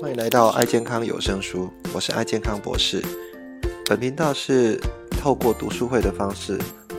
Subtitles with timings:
[0.00, 3.02] 欢迎来到爱健康有声书，我是爱健康博士。
[3.86, 4.80] 本频道是
[5.10, 6.56] 透过读书会的方式，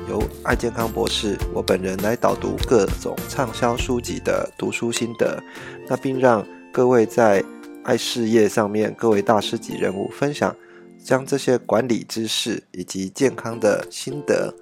[0.10, 5.42] 由爱健康博士我本人来导读各种畅销书籍的读书心得，
[5.88, 7.42] 那并让各位在
[7.85, 10.54] 爱事业上面各位大师级人物分享，
[11.02, 14.54] 将这些管理知识以及健康的心得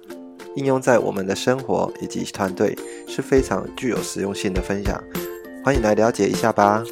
[0.54, 2.78] 应用在我们的生活以及团队，
[3.08, 5.02] 是非常具有实用性的分享。
[5.64, 6.84] 欢迎来了解一下吧。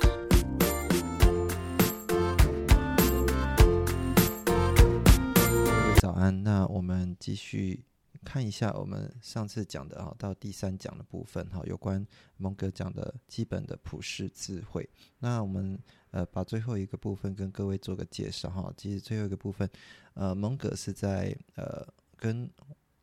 [6.30, 7.84] 那我们继续
[8.24, 12.04] 看一下我们上次讲的啊，到第三讲的部分哈，有关
[12.36, 14.88] 蒙格讲的基本的普世智慧。
[15.18, 15.78] 那我们
[16.10, 18.72] 呃把最后一个部分跟各位做个介绍哈。
[18.76, 19.68] 其实最后一个部分，
[20.14, 21.86] 呃，蒙格是在呃
[22.16, 22.50] 跟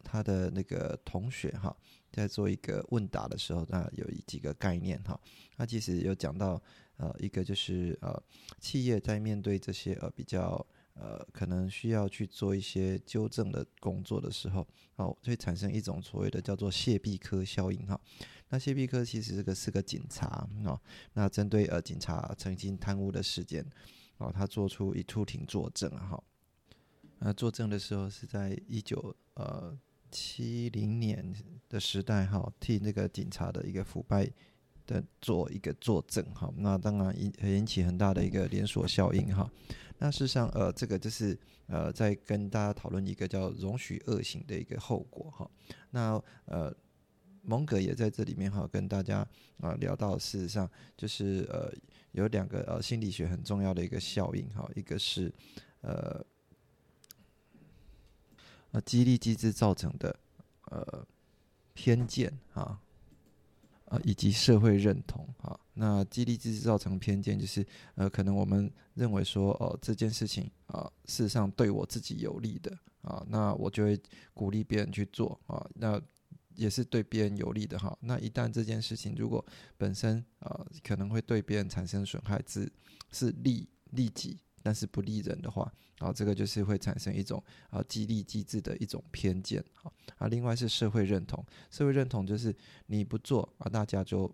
[0.03, 1.75] 他的那个同学哈。
[2.11, 5.19] 在做一个问答的时候，那有几个概念哈。
[5.57, 6.61] 那其实有讲到，
[6.97, 8.21] 呃，一个就是呃，
[8.59, 17.99] 企业在面对这些呃比较呃可能需要去做一些纠正的工作的时候，哦，会产生一种所谓的叫做谢必科效应哈。
[18.49, 20.79] 那谢必科其实这个是个警察哦，
[21.13, 23.65] 那针对呃警察曾经贪污的事件，
[24.17, 26.23] 哦，他做出一出庭作证哈。
[27.19, 29.77] 那作证的时候是在一九呃。
[30.15, 31.33] 七零年
[31.67, 34.29] 的时代，哈，替那个警察的一个腐败
[34.85, 39.49] 的做一个作证，哈，那当然引引起很大的一个连锁效应，哈。
[40.03, 45.49] 那事实上，呃，这个就是呃，在跟大家讨论一个叫容许恶行的一个后果，哈。
[45.91, 46.75] 那呃，
[47.41, 49.25] 蒙格也在这里面哈，跟大家
[49.61, 51.73] 啊聊到，事实上就是呃，
[52.11, 55.33] 有两个呃心理学很重要的一个效应，哈，一个是
[55.79, 56.21] 呃。
[58.73, 60.19] 呃，激励机制造成的
[60.65, 61.07] 呃
[61.75, 62.81] 偏见啊，
[63.93, 67.65] 啊以及社会认同啊，那激励机制造成偏见，就是
[67.95, 73.99] 呃，可能我们认为说哦，这件事情啊，事实上对我自己有利的啊，那我就会
[74.33, 76.01] 鼓励别人去做啊，那
[76.55, 77.95] 也是对别人有利的哈。
[78.01, 79.43] 那一旦这件事情如果
[79.77, 82.71] 本身啊，可能会对别人产生损害，是
[83.11, 84.39] 是利利己。
[84.63, 92.55] 但是不利人的话，啊，这个就是会产生一种啊激励机制的一种偏见，啊啊，另外是社会认同，社会认同就是
[92.87, 94.33] 你不做啊，大家就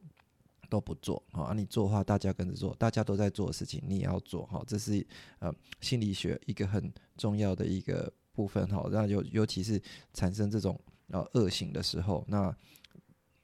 [0.70, 5.06] 都不做，啊，你做的话，大家跟着做，大家都在做的事情，你也要做，哈，这是
[5.40, 5.52] 呃
[5.82, 9.82] 心理学一个很重要的一个部分，哈，那尤尤其是
[10.14, 12.56] 产生这种呃恶行的时候，那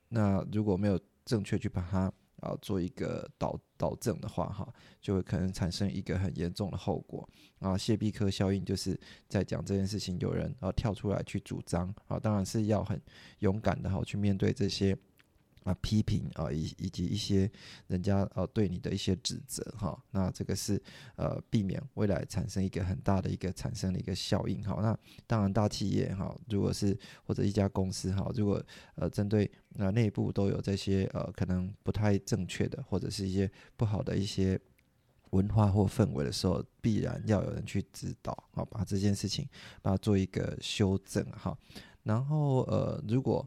[0.09, 2.13] 那如果没有正确去把它。
[2.41, 4.68] 然后，做一个导导正的话，哈，
[5.01, 7.28] 就会可能产生一个很严重的后果
[7.59, 7.78] 啊。
[7.78, 13.01] 谢必科效应就是在讲这件事情，有人啊跳出来去主张啊，当然是要很
[13.40, 14.97] 勇敢的哈去面对这些。
[15.66, 17.52] 啊，批评啊，以以及一些
[17.88, 20.80] 人家呃对你的一些指责哈，那这个是
[21.16, 24.78] 呃避免未来产生一个很大的一个产生的一个效应哈。
[24.80, 24.96] 那
[25.26, 26.96] 当然大企业哈，如果是
[27.26, 34.59] 或者一家公司哈，如果呃针对那内部都有这些呃可能不太正确的或者是一些不好的一些
[35.32, 39.50] 文化或氛围的时候，必然要有人去指导啊，把这件事情
[39.82, 41.58] 把它做一个修正哈。
[42.03, 43.44] 然后呃，如果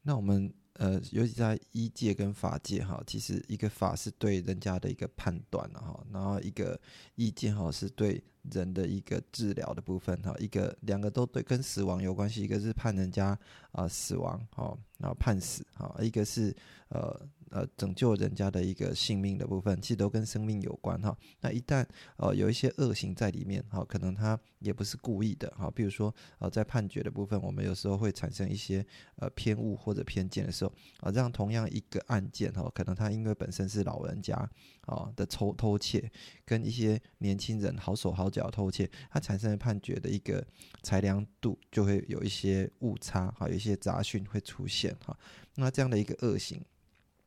[0.00, 0.50] 那我们。
[0.80, 6.80] 呃，尤其在医界跟法界哈，其实一个法是对人家的一个判断哈，然后一个
[7.16, 13.38] 意见哈是对人的一个治疗的部分哈，一个两个都对跟死亡有关系，一个是判人家
[13.72, 16.56] 啊死亡哈，然后判死哈，一个是
[16.88, 17.28] 呃。
[17.50, 21.16] 呃，拯救人家的一个性命的部分，其实都跟生命有关哈。
[21.40, 21.84] 那一旦
[22.16, 25.70] 呃有一些恶行在里面哈，可能他也不是故意的哈。
[25.74, 34.36] 比如说呃，在判决的部分，我们有时候会产生一些呃偏误或者偏见的时候啊，让同样一个案件哈，可能他因为本身是老人家
[34.82, 36.08] 啊的偷偷窃，
[36.44, 40.46] 跟一些年轻人好手好脚偷窃，它产生的判决的一个
[40.84, 45.18] 裁量度就会有一些误差哈，有一些杂讯会出现哈。
[45.56, 46.64] 那这样的一个恶行。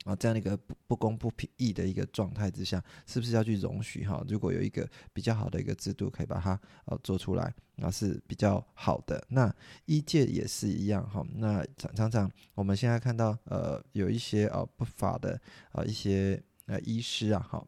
[0.04, 4.24] 啊，这样的一个不不公不平义的一个状态之下，是不是要去容许哈？
[4.28, 6.52] 如果有一个比较好的一个制度，可以把它
[6.86, 9.26] 啊做出来，那是比较好的。
[9.30, 9.54] 那
[9.86, 11.26] 医界也是一样哈。
[11.36, 15.40] 那常常常我们现在看到呃有一些啊不法的
[15.72, 17.66] 啊一些呃医师啊哈。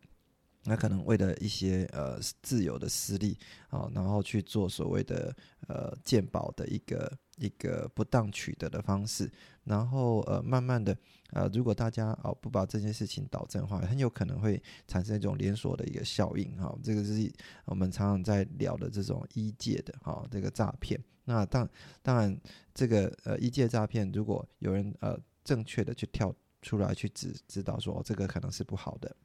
[0.65, 3.37] 那可能为了一些呃自由的私利
[3.69, 5.35] 啊，然后去做所谓的
[5.67, 9.31] 呃鉴宝的一个一个不当取得的方式，
[9.63, 10.97] 然后呃慢慢的
[11.31, 16.75] 呃如果大家哦不把这件事情导正的话，很有可能会产生一种连锁的一个效应哈。
[16.83, 17.31] 这个是
[17.65, 20.99] 我们常常在聊的这种医界的哈这个诈骗。
[21.25, 21.69] 那当
[22.01, 22.35] 当然
[22.73, 29.15] 这个呃医界诈骗，如果有人呃正确的去跳出来去指指导说这个可能是不好的。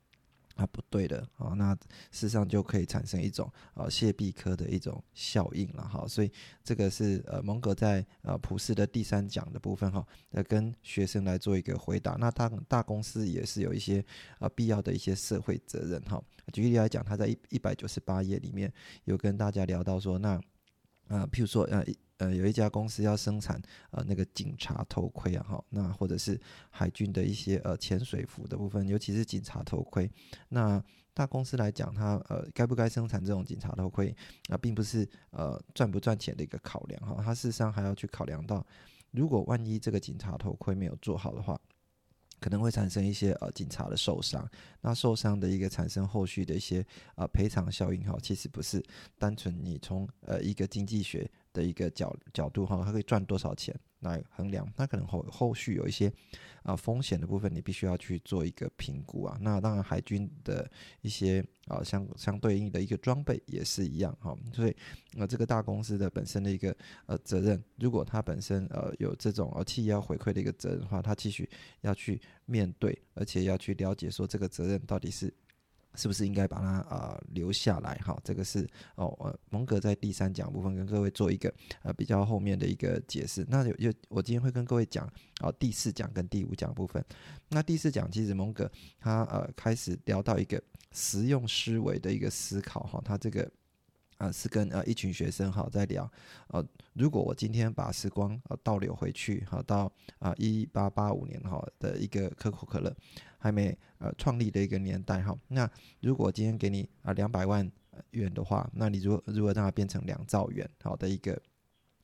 [0.61, 1.81] 啊，不对的啊，那事
[2.13, 6.31] 实上就可以产生一种呃谢必科的一种效应了哈，所以
[6.63, 12.17] 这个是呃蒙格在呃普世的第三讲的部分哈，呃跟学生来做一个回答。
[12.21, 14.05] 那大大公司也是有一些
[14.39, 16.23] 呃必要的一些社会责任哈。
[16.53, 18.71] 举例来讲，他在一一百九十八页里面
[19.05, 20.39] 有跟大家聊到说，那
[21.11, 21.85] 呃譬如说呃。
[22.21, 23.59] 呃，有一家公司要生产
[23.93, 30.07] 呃那个警察头盔啊，哈，那或者是海军的一些呃潜水服的部分，尤其是警察头盔。
[30.51, 30.85] 那
[31.15, 34.15] 大公司来讲，它呃该不该生产这种警察头盔
[34.51, 38.63] 啊，并不是呃赚不赚钱的一个考量哈，它事实上还要去考量到，
[39.13, 41.59] 如果万一这个警察头盔没有做好的话。
[42.41, 44.49] 可能会产生一些呃警察的受伤，
[44.81, 46.85] 那受伤的一个产生后续的一些
[47.15, 48.83] 呃赔偿效应哈，其实不是
[49.19, 53.79] 单纯你从呃一个经济学的一个角角度哈，它可以赚多少钱。
[54.01, 56.13] 来衡量，那可能后后续有一些
[56.63, 59.39] 啊风险的部分，你必须要去做一个评估啊。
[59.41, 60.71] 那当然，海军的
[61.01, 64.37] 一些啊相相对应的一个装备也是一样哈。
[64.53, 64.77] 所以，
[65.17, 66.77] 呃，这个大公司的本身的一个
[67.07, 71.49] 呃责任，如果它本身呃有这种呃企业要回馈的一个责任的话，它继续
[71.83, 75.33] 要去面对，而且要去了解说这个责任到底是。
[75.95, 77.95] 是不是应该把它啊留下来？
[78.05, 81.53] 哈，这个是哦，呃，蒙格在第三讲部分跟各位做一个
[81.83, 83.45] 呃比较后面的一个解释。
[83.49, 85.07] 那有有，我今天会跟各位讲
[85.41, 87.05] 啊第四讲跟第五讲部分。
[87.49, 93.51] 那第四讲其实蒙格他呃开始聊到一个实用思维的一个思考哈，他这个。
[94.21, 96.07] 啊，是跟呃一群学生哈在聊，
[96.49, 96.63] 呃，
[96.93, 102.95] 如果我今天把时光呃倒流回去，哈，到啊一八八五年哈的一个可口可乐
[103.41, 105.69] 还没呃创立的一个年代哈，那
[106.01, 107.69] 如果今天给你啊两百万
[108.11, 111.43] 元的话，那你如如何让它变成两兆元好的一个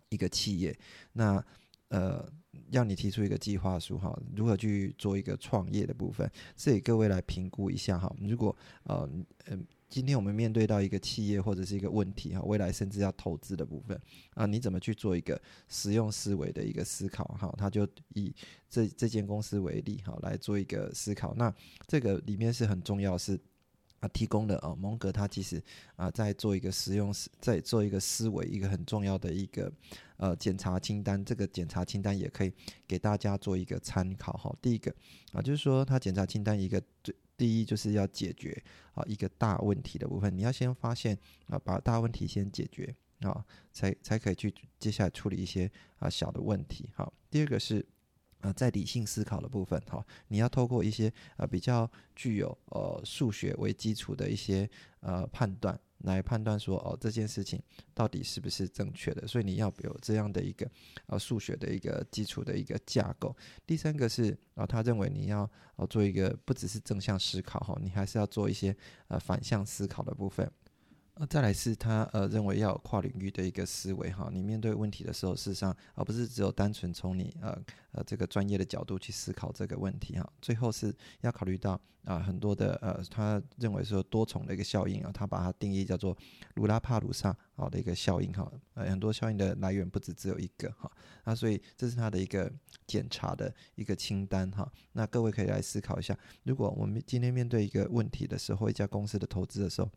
[0.08, 0.76] 一个企业，
[1.12, 1.44] 那
[1.90, 2.28] 呃
[2.70, 9.08] 要你提出一个计划书哈，如何去做一个创业的部分，是给各位来评估一下哈，如果呃
[9.46, 9.64] 嗯。
[9.88, 13.98] 今天我们面对到一个企业或者是一个问题哈，未来甚至要投资的部分
[14.34, 17.54] 啊，你怎么去做一个实用思维的一个思考哈？
[17.56, 18.34] 他就以
[18.68, 21.34] 这这间公司为例哈，来做一个思考。
[21.34, 21.54] 那
[21.86, 23.38] 这个里面是很重要是
[24.08, 25.62] 提供的啊，蒙格他其实
[25.96, 29.72] 啊在做一个实用思，在做一个思维一个很重要的一个
[30.16, 31.24] 呃检查清单。
[31.24, 32.52] 这个检查清单也可以
[32.86, 34.54] 给大家做一个参考哈。
[34.60, 34.94] 第一个
[35.32, 37.14] 啊，就是说他检查清单一个最。
[37.38, 38.64] 第一就是要解决
[38.94, 41.14] 啊一个大问题的部分，你要先发现
[41.48, 43.44] 啊，把大问题先解决啊，
[43.74, 46.88] 才才可以去接下来处理一些啊小的问题。
[46.94, 47.84] 好，第二个是
[48.40, 54.68] 啊在理性思考的部分，哈，你要透过一些啊比较具有呃数学为基础的一些
[55.00, 55.78] 呃判断。
[56.00, 57.60] 来判断说哦这件事情
[57.94, 60.70] 到底是不是正确的，所以你要有这样的一个
[61.06, 63.34] 呃数学的一个基础的一个架构。
[63.66, 68.76] 第三个是啊，他认为你要呃做一个不只是正向思考哈，你还是要做一些
[69.08, 70.48] 呃反向思考的部分。
[71.18, 77.58] 呃，再来是他呃认为要有跨领域的一个思维哈，你面对问题的时候，事实上而不是只有单纯从你呃
[77.92, 86.14] 呃这个专业的角度去思考这个问题哈，最后是要考虑到啊很多的呃他认为说多重的一个效应啊，他把它定义叫做
[86.56, 90.92] 卢拉帕鲁萨好的一个效应哈，呃很多效应的来源不止只有一个哈，
[91.24, 92.52] 那所以这是他的一个
[92.86, 99.90] 检查的一个清单哈，那各位可以来思考一下，如果我们今天面对一个问题的时候，一家公司的投资的时候。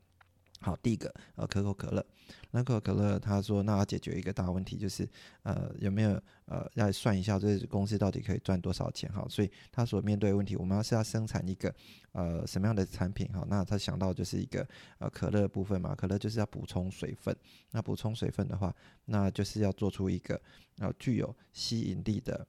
[0.61, 2.05] 好，第一个呃，可口可乐，
[2.51, 5.07] 那可口可乐他说，那要解决一个大问题，就是
[5.43, 9.25] 呃，有没有呃，要算一下这公司到底可以赚多少钱哈？
[9.29, 11.73] 所以他所面对的问题，我们要是要生产一个
[12.11, 13.45] 呃什么样的产品哈？
[13.47, 17.35] 那他想到就是一个呃可乐部分嘛，可乐就是要补充水分，
[17.71, 18.75] 那补充水分的话，
[19.05, 20.41] 那就是要做出一个
[20.79, 22.45] 呃具有吸引力的。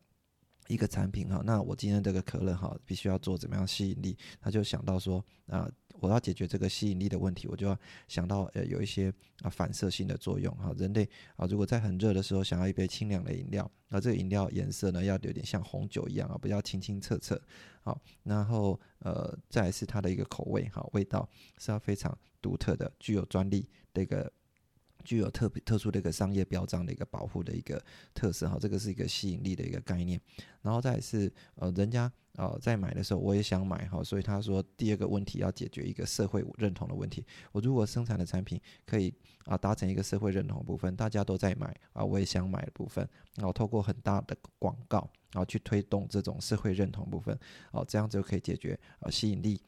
[0.70, 4.16] 一个产品哈，那我今天这个可乐哈，必须要做怎么样吸引力？
[4.40, 9.12] 他就想到说啊，我要解决这个吸引力的问题，我就要想到呃有一些
[9.42, 10.72] 啊反射性的作用哈。
[10.78, 17.40] 人类啊，如果在很热的时候想要一杯清凉的饮料，那这个饮料颜色呢要有点像红酒一样啊，不要清清澈澈。
[17.82, 24.32] 好，然后呃再是它的一个口味哈，味道是要非常独特的，具有专利的一个。
[25.04, 27.82] 具有特别特殊的一个商业标章的一个保护的一个
[28.14, 30.20] 特色哈，这个是一个吸引力的一个概念。
[30.62, 37.24] 然后再是呃，人家呃在买的时候我也想买哈，所以他说第二个问题要解决一个社会认同的问题。
[37.52, 39.12] 我如果生产的产品可以
[39.44, 47.38] 啊达成一个社会认同部分，大家都在买啊，我也想买的部分，然后透过很大的广告然后去推动这种社会认同部分，
[47.72, 49.60] 哦，这样就可以解决啊吸引力。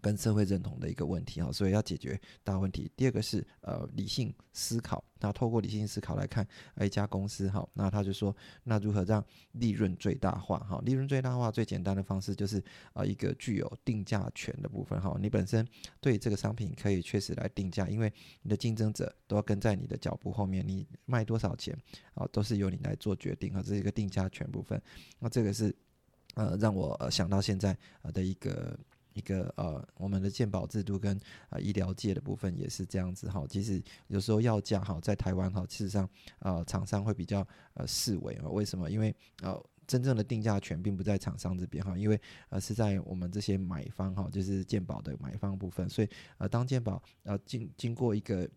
[0.00, 2.90] 跟社会认同的一个问题哈，所以要解决大问题。
[2.96, 6.46] 第二个是呃理性思考，那透过理性思考来看
[6.80, 10.80] 一家公司哈，那他就说那如何让利润最大化哈？
[10.84, 12.62] 利润最大化最简单的方式就是
[12.92, 15.66] 啊一个具有定价权的部分哈，你本身
[16.00, 18.12] 对这个商品可以确实来定价，因为
[18.42, 21.76] 你的竞争者都要跟在你的脚步后面，你卖多少钱
[22.14, 24.80] 啊都是由你来做决定啊，这是一个定价权部分。
[25.18, 25.74] 那这个是
[26.34, 28.78] 呃让我想到现在啊的一个。
[29.18, 31.18] 一个呃，我们的鉴宝制度跟
[31.50, 33.44] 呃医疗界的部分也是这样子哈。
[33.50, 36.08] 其实有时候要价哈，在台湾哈，事实上
[36.38, 38.88] 呃厂商会比较呃视为啊，为什么？
[38.88, 45.88] 因为呃真正的定价权并不在厂商这边哈，因为呃是在我们这些买方哈，就是鉴宝的买方部分。
[45.88, 46.08] 所以
[46.38, 48.48] 呃当鉴宝呃经经过一个。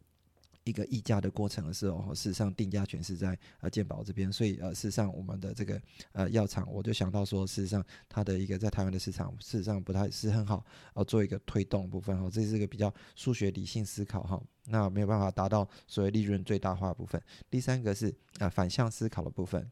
[0.64, 10.64] 一个议价的过程的时候，事实上定价权是在呃健保这边，所以呃事实上我们的这个呃药厂，我就想到说，事实上它的一个在台湾的市场，事实上不太是很好，
[10.94, 17.20] 呃做一个推动部分哈，这是一个比较数学理性思考哈，那没有办法达到所谓利润最大化部分。
[17.50, 19.68] 第三个是呃反向思考的部分，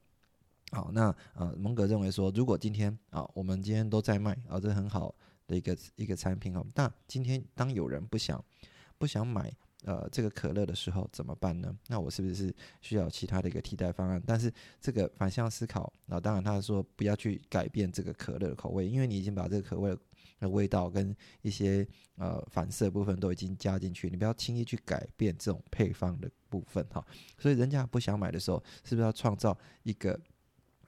[0.72, 5.14] 好，那呃蒙格认为说，如果今天啊我们今天都在卖啊这很好
[5.46, 8.44] 的一个一个产品哦，那今天当有人不想
[8.98, 9.54] 不想买。
[9.86, 11.74] 呃，这个可乐的时候怎么办呢？
[11.88, 14.22] 那我是不是需要其他的一个替代方案？
[14.26, 19.98] 但是这个反向思考，那当然他说不要去改变这个可乐的口味，因为你已经把这个可乐
[20.40, 27.06] 的味道跟一些呃反射部分都已经加进去，你不要轻易去改变这种配方的部分哈。
[27.38, 30.20] 所以人家不想买的时候，是不是要创造一个？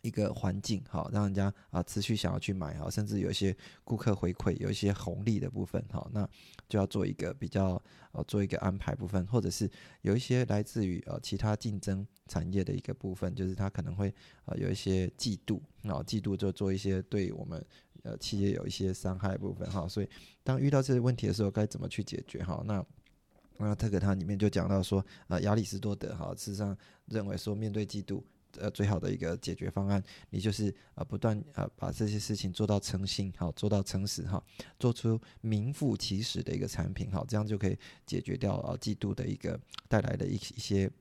[0.01, 6.27] 一个环境好，让人家啊持续想要去买哈，甚至有一些顾客回馈，有一些红利的部分哈，那
[6.67, 7.81] 就要做一个比较
[8.11, 9.69] 呃做一个安排部分，或者是
[10.01, 14.13] 有一些来自于呃其他竞争产业的一个部分，就是他可能会
[14.45, 17.63] 呃有一些嫉妒，然后嫉妒就做一些对我们
[18.03, 20.09] 呃企业有一些伤害部分哈，所以
[20.43, 22.63] 当遇到这些问题的时候，该怎么去解决哈？
[22.65, 22.83] 那
[23.57, 28.23] 那这个它里面就讲到说，呃亚里士多德哈事实上认为说面对嫉妒。
[28.59, 34.43] 呃，最好的一个解决方案，你就是呃不断呃把这些事情做到诚信，好做到诚实哈，
[34.77, 40.91] 做出名副其实的一个产品，好，这样就可以解决掉呃嫉妒的一个带来的一一些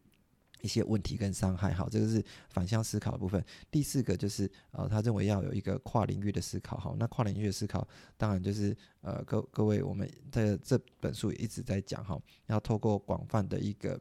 [0.63, 3.45] 一些问题跟伤害，好，这个是反向思考的部分。
[3.71, 14.01] 第四个就是呃，他认为要有一个跨领域的思考，好，那跨领域的思考，当然就是呃各各位我们在这本书也一直在讲哈，要透过广泛的一个。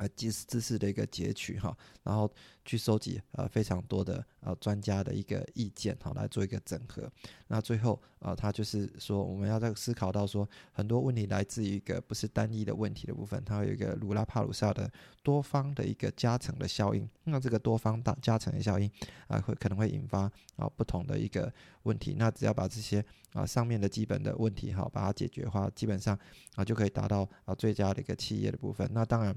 [0.00, 2.32] 呃，知识知识的一个截取哈，然后
[2.64, 7.06] 去收集呃非常多的呃专家的一个意见哈，来做一个整合。
[7.48, 14.90] 那最后啊，他就是说，我们要在思考到说，很多问题来自于一个不是单一的问题的部分，它有一个鲁拉帕鲁萨的
[15.22, 17.06] 多方的一个加成的效应。
[17.24, 18.90] 那这个多方大加成的效应
[19.28, 20.20] 啊，会可能会引发
[20.56, 21.52] 啊不同的一个
[21.82, 22.14] 问题。
[22.16, 23.04] 那只要把这些
[23.34, 26.18] 啊上面的基本的问题哈，把它解决的话，基本上
[26.54, 28.88] 啊就可以达到啊最佳的一个企业的部分。
[28.94, 29.36] 那当然。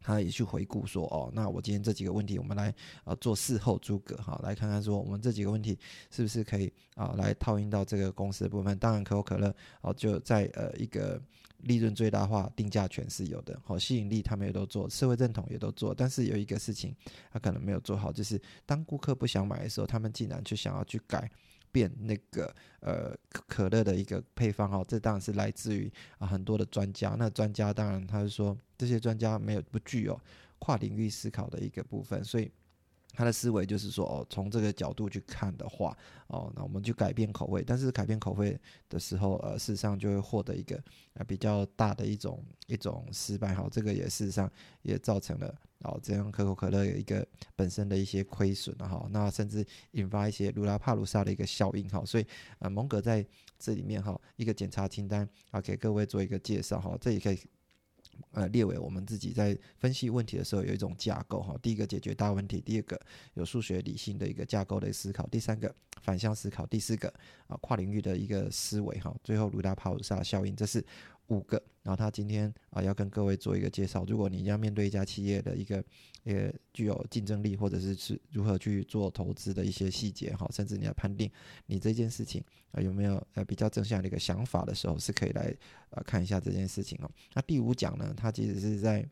[0.00, 5.78] 他也去回顾说，哦，那我今天这几个问题，我们来呃做事后诸葛哈，来看看说我们这几个问题
[6.10, 8.76] 是不是可以啊来套用到这个公司的部分。
[8.78, 11.20] 当然，可口可乐哦就在呃一个
[11.58, 16.94] 利润最大化、定价权是有的，好吸引力他们也都做，社会认同也都做，但是有一个事情
[17.30, 21.30] 他可能没有做好，就是当顾客不想买的时候，他们竟然就想要去改。
[21.72, 25.88] 变那个呃可乐的一个配方哈，这当然是来自于
[26.18, 27.14] 啊很多的专家。
[27.16, 30.18] 那专家当然他是说这些专家没有不具有
[30.58, 32.50] 跨领域思考的一个部分，所以
[33.12, 35.94] 他的思维就是说哦，从这个角度去看的话
[36.28, 37.62] 哦，那我们就改变口味。
[37.62, 38.58] 但是改变口味
[38.88, 40.82] 的时候，呃，事实上就会获得一个
[41.12, 43.68] 呃比较大的一种一种失败哈。
[43.70, 45.54] 这个也事实上也造成了。
[45.82, 52.26] 哦，这样可口可乐有一个本身的一些亏损哈，那甚至引发一些卢拉帕鲁萨的一个效应哈，所以
[52.58, 53.26] 呃，蒙格在
[53.58, 57.40] 这里面哈，一个检查清单啊，给各位做一个介绍哈，这也可以
[58.32, 63.00] 呃列为我们自己在分析问题的时候有一种架构哈，第一个解决大问题，第二个
[63.34, 67.12] 有数学理性的一个架构的思考，第三个反向思考，第四个
[67.46, 70.84] 啊跨领域的一个思维哈，最后卢达帕鲁萨效应，这是。
[71.30, 74.04] 五个，然后他今天啊要跟各位做一个介绍。
[74.06, 75.82] 如果你要面对一家企业的一个
[76.24, 81.30] 呃具有竞争力，或者是是如何去做投资的一些细节哈，甚至你要判定
[81.66, 85.56] 你这件事情啊有没有呃比较正向的一个想法的时候，是可以来
[85.90, 87.10] 呃看一下这件事情哦。
[87.34, 89.08] 那第五讲呢，他其实是在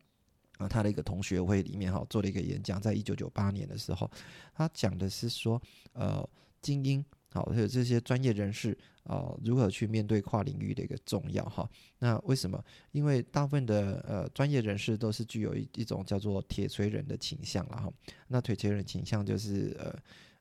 [0.59, 4.11] 啊他的一个同学会里面哈做了一个演讲，在一九九八年的时候，
[4.55, 6.29] 他讲的是说呃
[6.61, 7.05] 精英。
[7.31, 11.69] 好，还有这些专业人士啊，如何去面对跨领域的一个重要哈？
[11.99, 12.63] 那为什么？
[12.93, 17.93] 因为大部分的呃专业人士都是具有一一种叫做铁锤人的倾向了哈。
[18.29, 19.95] 那铁锤人倾向就是呃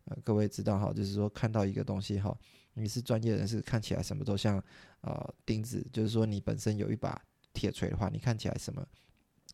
[0.06, 2.36] 呃，各位知道哈，就是说看到一个东西哈，
[2.74, 4.64] 你是专业人士，看起来什么都像
[5.02, 7.22] 呃钉子，就是说你本身有一把
[7.54, 8.86] 铁锤的话，你看起来什么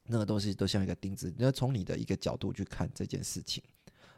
[0.05, 1.33] 那个东西都像一个钉子。
[1.35, 3.63] 你要从你的一个角度去看这件事情，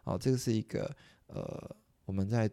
[0.04, 0.94] 好，这个是一个
[1.28, 2.52] 呃我们在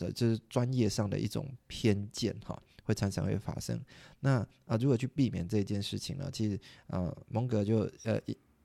[0.00, 3.78] 这就是专业上的一种偏见哈，会常常会发生。
[4.20, 8.18] 那啊，如何去避免这件事情呢，其实呃蒙格就呃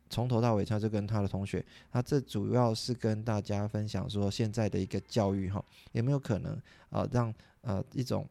[0.09, 8.27] 从头到尾他就跟他的同学，他这主要是跟大家分享说现在的一个教育哈，有没有可能啊让呃一种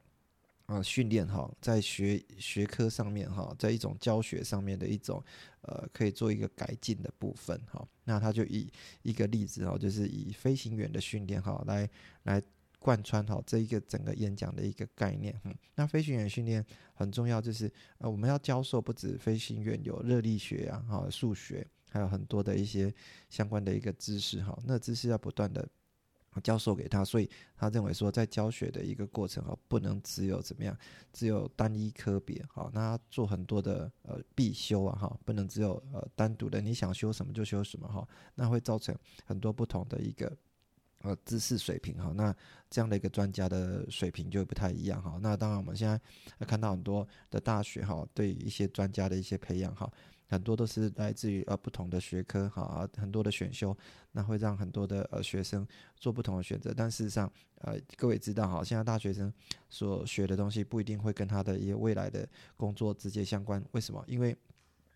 [0.66, 5.22] 呃训练哈，在学学科上面哈，在一种教学上面的一种
[5.62, 7.86] 呃可以做一个改进的部分哈。
[8.04, 8.70] 那他就以
[9.02, 11.88] 一个例子哈，就是以飞行员的训练哈来
[12.22, 12.42] 来
[12.84, 15.34] 贯穿哈这一个整个演讲的一个概念。
[15.44, 16.62] 嗯，那飞行员训练
[16.92, 21.66] 很重要，就是呃我们要教授不止飞行员有热力学啊哈数学。
[21.94, 22.92] 还有很多的一些
[23.30, 25.64] 相关的一个知识哈，那知识要不断的
[26.42, 30.76] 教授给他，所以他认为说在教学的一个过程哈，不能只有怎么样，
[31.12, 38.92] 只有单一科别哈，那做很多的呃必修啊哈，不能只有呃单独的你想修什么就修什么哈，那会造成
[39.24, 40.36] 很多不同的一个
[41.04, 42.34] 呃知识水平哈，那
[42.68, 45.98] 这样的一个专家的水平就不太一样哈，那当然我们现在
[46.44, 49.88] 看到很多的大学哈，对一些专家的一些培养哈。
[50.26, 53.76] 很多都是来自于呃不同的学科哈，很多的选修，
[54.10, 55.64] 那会让很多的呃学生
[55.96, 56.72] 做不同的选择。
[56.74, 59.32] 但事实上，呃，各位知道哈，现在大学生
[59.68, 63.62] 所学的东西不一定会跟他的一些未来的工作直接相关。
[63.72, 64.02] 为什么？
[64.08, 64.34] 因为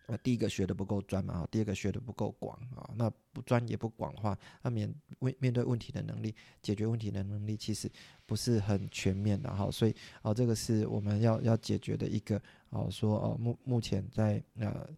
[0.09, 2.89] 那第一个学的不够专嘛啊，第二个学的不够广啊。
[2.95, 7.89] 那不专也不广的话，那面面面对问题的能力、解决问题的能力，其实
[8.25, 9.69] 不是很全面的哈。
[9.71, 14.89] 所以啊，这个是我们要要解决的一个啊，说哦目目前在呃。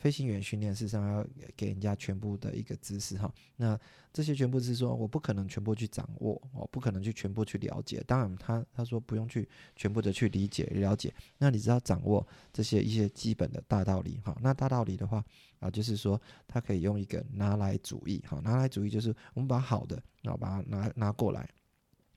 [0.00, 3.78] 飞行员训练事实上要给人家全部的一个知识哈，那
[4.12, 8.02] 这些全部是说我不可能全部去掌握，我不可能去全部去了解。
[8.06, 14.34] 当然他他说不用去全部的去理解了解，那你只要掌握这些一些基本的大道理哈。
[14.40, 15.22] 那大道理的话
[15.58, 21.46] 啊，就是说他可以用一个拿来主义哈，拿来主义就是我们把好的然后把它拿拿过来。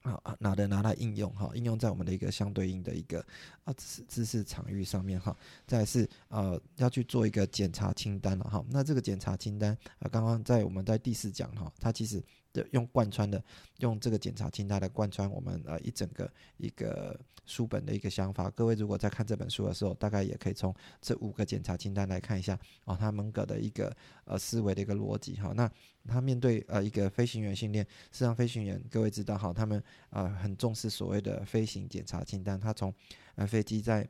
[0.04, 3.26] 啊，拿的拿来应用哈，应用在我们的一个相对应的一个
[3.64, 5.36] 啊知识知识场域上面哈。
[5.66, 8.64] 再是呃要去做一个检查清单了哈。
[8.70, 12.22] 那这个检查清单啊，刚刚在我们在第四讲哈，它其实
[12.54, 13.44] 的用贯穿的，
[13.80, 18.50] 用这个检查清单来贯穿我们呃一整个一个书本的一个想法。
[18.52, 23.94] 各位如果在看这本书的时候，大概也可以从这五个检查清单来看一下啊，他蒙格的一个
[24.26, 25.52] 呃思维的一个逻辑哈。
[25.56, 25.70] 那
[26.08, 32.60] 他面对呃一个飞行员训练，实际上飞行员各位知道哈，他们啊很重视所谓的飞行检查清单。
[32.60, 32.94] 他从
[33.36, 34.08] 呃飞机在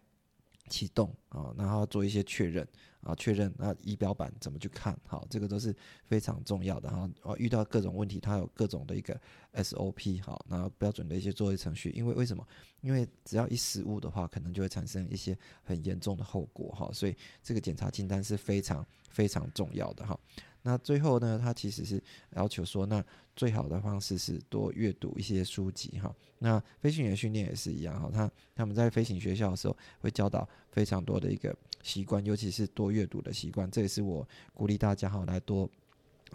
[0.69, 2.67] 启动啊，然后做一些确认
[3.03, 7.09] 啊，确认那仪表板怎么去看，好，这个都是非常重要的哈。
[7.23, 9.19] 哦，遇到各种问题，它有各种的一个
[9.53, 11.89] SOP 好，然后标准的一些作业程序。
[11.91, 12.45] 因为为什么？
[12.81, 16.89] 因为只要一失误的话，可能就会产生一些很严重的后果哈。
[16.91, 20.19] 所以这个检查清单是非常非常重要的哈。
[20.63, 22.01] 那最后呢，他其实是
[22.35, 23.03] 要求说，那
[23.35, 26.13] 最好的方式是多阅读一些书籍哈。
[26.39, 35.69] 那飞行员训练也是一样哈，他他们在飞行学校的时候会教导非常多的一个习惯，尤其是多阅读的习惯，这也是我鼓励大家哈来多。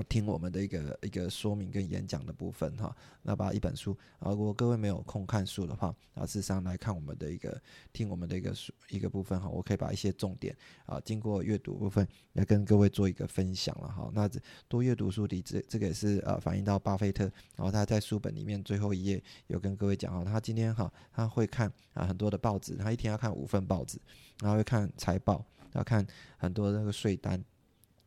[0.04, 7.60] 听我们的一个一个说明跟演讲的部分哈，那把一本书啊，如果各位没有空看书的话啊，事实上来看我们的一个
[7.92, 10.56] 听我们的一个书一个部分哈，我可以把一些重点
[10.86, 14.10] 啊，经过阅读部分来跟各位做一个分享了哈。
[14.14, 14.28] 那
[14.68, 17.24] 多阅读书的这这个也是呃反映到巴菲特，
[17.56, 23.98] 然后他在书本里面最后一页有跟各位讲哈，他今天哈他会看啊很多的报纸，他一天要看五份报纸，
[24.40, 26.06] 然后会看财报，要看
[26.36, 27.42] 很多那个税单。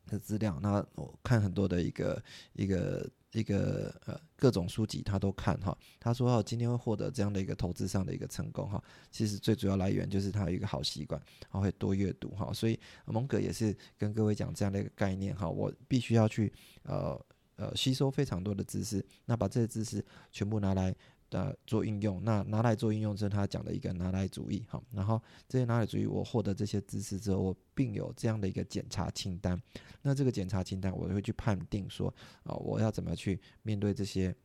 [0.08, 5.78] 的资料，那我看很多的一个一个一个呃各种书籍，他都看哈。
[6.00, 8.84] 他说哦，今天会获得这样的一个投资上的一个成功哈。
[9.12, 12.52] 其实最主要来源就是他有一个好习惯，他会多阅读哈。
[12.54, 15.50] 所以蒙哥也是跟各位讲这样的一个概念哈。
[15.50, 16.52] 我必须要去
[16.84, 20.96] 呃呃吸收非常多的知识，那把这些知识全部拿来。
[21.32, 24.80] 的做应用，那拿来做应用是他讲的一个拿来主义，哈。
[24.92, 29.60] 然后这些拿来主义，我获得这些知识之后，我并有这样的一个检查清单。
[30.04, 32.14] 那这个检查清单，我会去判定说，
[32.44, 34.36] 啊，我要怎么去面对这些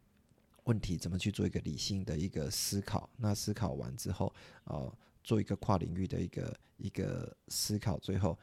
[0.65, 3.11] 问题，怎么去做一个理性的一个思考。
[3.19, 4.33] 那思考完之后，
[4.65, 4.91] 啊，
[5.23, 8.39] 做一个跨领域的一个一个思考，最后。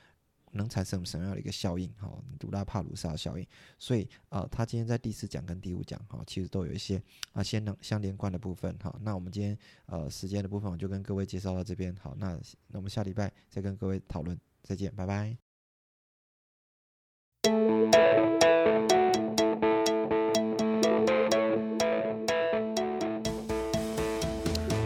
[0.54, 1.88] 能产生什么样的一个效应？
[2.00, 3.46] 哈，杜拉帕鲁萨效应。
[3.78, 7.02] 所以，呃，他今天在第四讲跟第五讲，哈，其实都有一些
[7.34, 8.76] 啊先能相连贯的部分。
[8.80, 11.96] 哈，那我们今天呃时间的部分，我就跟各位介绍到这边。
[12.02, 14.40] 好，那那我们下礼拜再跟各位讨论。
[14.64, 15.36] 再见，拜拜。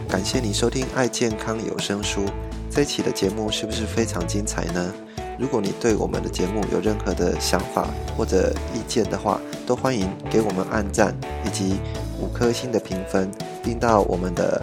[0.08, 2.26] 感谢你收听爱健康有声书。
[2.70, 4.92] 这一期的节目是不是非常精彩呢？
[5.38, 11.76] 如果你对我们的节目有任何的想法或者意见的话，都欢迎给我们按赞以及
[12.20, 13.30] 五颗星的评分，
[13.62, 14.60] 并到我们的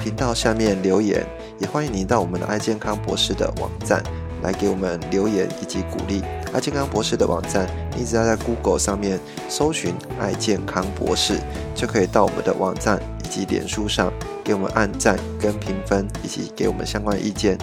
[0.00, 1.26] 频道下面留言。
[1.58, 4.02] 也欢迎您到我们的爱健康博士的网站
[4.42, 6.22] 来给我们留言以及鼓励。
[6.52, 11.38] 爱健康博士的网站，你只要在 Google 上面搜寻“爱健康博士”，
[11.74, 14.12] 就可以到我们的网站以及脸书上
[14.44, 17.58] 给我们按赞跟评分，以及给我们相关意见。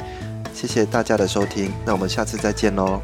[0.53, 3.01] 谢谢大家的收听，那我们下次再见喽。